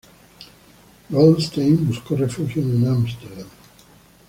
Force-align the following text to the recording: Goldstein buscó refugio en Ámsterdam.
Goldstein 1.11 1.85
buscó 1.87 2.15
refugio 2.15 2.63
en 2.63 2.87
Ámsterdam. 2.87 3.45